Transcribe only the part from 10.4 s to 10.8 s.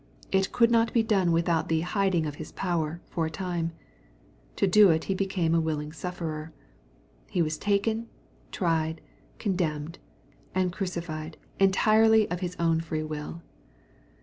and